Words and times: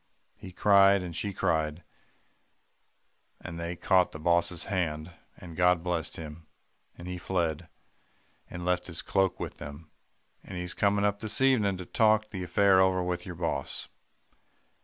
He 0.35 0.51
cried, 0.51 1.03
and 1.03 1.15
she 1.15 1.31
cried; 1.31 1.83
and 3.39 3.59
they 3.59 3.75
caught 3.75 4.13
the 4.13 4.19
boss's 4.19 4.63
hand, 4.63 5.11
and 5.37 5.55
God 5.55 5.83
blessed 5.83 6.15
him; 6.15 6.47
and 6.97 7.07
he 7.07 7.19
fled, 7.19 7.67
and 8.49 8.65
left 8.65 8.87
his 8.87 9.03
cloak 9.03 9.39
with 9.39 9.59
them; 9.59 9.91
and 10.43 10.57
he's 10.57 10.73
coming 10.73 11.05
up 11.05 11.19
this 11.19 11.39
evening 11.39 11.77
to 11.77 11.85
talk 11.85 12.31
the 12.31 12.41
affair 12.41 12.79
over 12.81 13.03
with 13.03 13.27
your 13.27 13.35
boss." 13.35 13.89